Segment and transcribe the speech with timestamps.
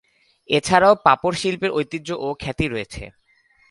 [0.49, 3.03] এ ছাড়াও পাপড় শিল্পের ঐতিহ্য ও খ্যাতি রয়েছে।